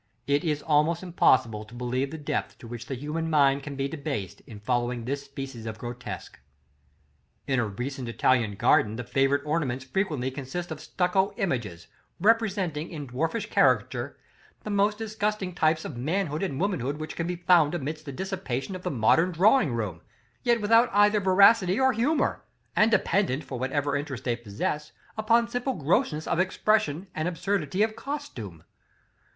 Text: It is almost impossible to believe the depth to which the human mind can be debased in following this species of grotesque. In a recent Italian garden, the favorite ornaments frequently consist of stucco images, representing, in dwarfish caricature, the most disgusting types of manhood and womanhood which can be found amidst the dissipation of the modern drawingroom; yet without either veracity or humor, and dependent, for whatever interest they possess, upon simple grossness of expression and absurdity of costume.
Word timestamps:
It 0.25 0.43
is 0.43 0.63
almost 0.63 1.03
impossible 1.03 1.63
to 1.63 1.75
believe 1.75 2.09
the 2.09 2.17
depth 2.17 2.57
to 2.57 2.67
which 2.67 2.87
the 2.87 2.95
human 2.95 3.29
mind 3.29 3.61
can 3.61 3.75
be 3.75 3.87
debased 3.87 4.41
in 4.47 4.59
following 4.59 5.05
this 5.05 5.25
species 5.25 5.67
of 5.67 5.77
grotesque. 5.77 6.39
In 7.45 7.59
a 7.59 7.67
recent 7.67 8.09
Italian 8.09 8.55
garden, 8.55 8.95
the 8.95 9.03
favorite 9.03 9.45
ornaments 9.45 9.85
frequently 9.85 10.31
consist 10.31 10.71
of 10.71 10.79
stucco 10.81 11.33
images, 11.37 11.85
representing, 12.19 12.89
in 12.89 13.05
dwarfish 13.09 13.47
caricature, 13.51 14.17
the 14.63 14.71
most 14.71 14.97
disgusting 14.97 15.53
types 15.53 15.85
of 15.85 15.95
manhood 15.97 16.41
and 16.41 16.59
womanhood 16.59 16.97
which 16.97 17.15
can 17.15 17.27
be 17.27 17.35
found 17.35 17.75
amidst 17.75 18.05
the 18.05 18.11
dissipation 18.11 18.75
of 18.75 18.81
the 18.81 18.89
modern 18.89 19.31
drawingroom; 19.31 20.01
yet 20.41 20.59
without 20.61 20.89
either 20.93 21.19
veracity 21.19 21.79
or 21.79 21.93
humor, 21.93 22.43
and 22.75 22.89
dependent, 22.89 23.43
for 23.43 23.59
whatever 23.59 23.95
interest 23.95 24.23
they 24.23 24.35
possess, 24.35 24.93
upon 25.15 25.47
simple 25.47 25.73
grossness 25.75 26.25
of 26.25 26.39
expression 26.39 27.05
and 27.13 27.27
absurdity 27.27 27.83
of 27.83 27.95
costume. 27.95 28.63